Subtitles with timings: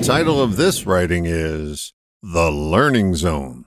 [0.00, 1.92] The title of this writing is
[2.22, 3.66] The Learning Zone.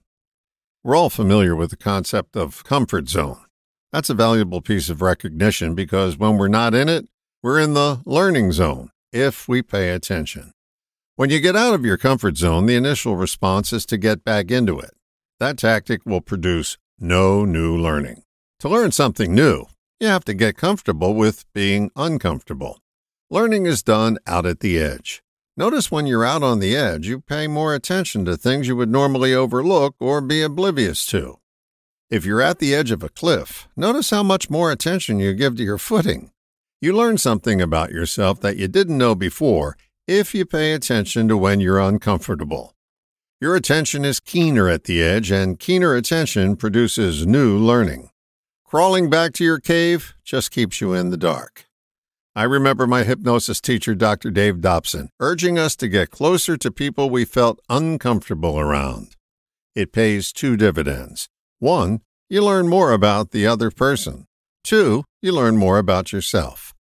[0.83, 3.45] We're all familiar with the concept of comfort zone.
[3.91, 7.07] That's a valuable piece of recognition because when we're not in it,
[7.43, 10.53] we're in the learning zone if we pay attention.
[11.17, 14.49] When you get out of your comfort zone, the initial response is to get back
[14.49, 14.95] into it.
[15.39, 18.23] That tactic will produce no new learning.
[18.61, 19.67] To learn something new,
[19.99, 22.79] you have to get comfortable with being uncomfortable.
[23.29, 25.23] Learning is done out at the edge.
[25.55, 28.89] Notice when you're out on the edge, you pay more attention to things you would
[28.89, 31.37] normally overlook or be oblivious to.
[32.09, 35.55] If you're at the edge of a cliff, notice how much more attention you give
[35.57, 36.31] to your footing.
[36.81, 41.37] You learn something about yourself that you didn't know before if you pay attention to
[41.37, 42.73] when you're uncomfortable.
[43.39, 48.09] Your attention is keener at the edge, and keener attention produces new learning.
[48.65, 51.65] Crawling back to your cave just keeps you in the dark.
[52.35, 54.31] I remember my hypnosis teacher, Dr.
[54.31, 59.15] Dave Dobson, urging us to get closer to people we felt uncomfortable around.
[59.75, 61.29] It pays two dividends.
[61.59, 64.25] One, you learn more about the other person.
[64.63, 66.73] Two, you learn more about yourself.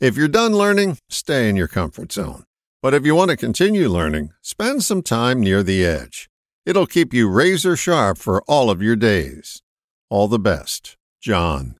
[0.00, 2.42] If you're done learning, stay in your comfort zone.
[2.82, 6.28] But if you want to continue learning, spend some time near the edge.
[6.64, 9.62] It'll keep you razor sharp for all of your days.
[10.10, 11.76] All the best, John.